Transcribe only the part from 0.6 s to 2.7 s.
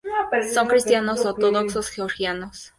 cristianos ortodoxos georgianos.